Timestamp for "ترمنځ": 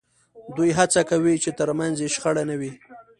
1.59-1.95